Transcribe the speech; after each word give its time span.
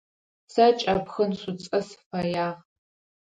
Сэ 0.53 0.65
кӏэпхын 0.79 1.31
шӏуцӏэ 1.39 1.79
сыфэягъ. 1.87 2.49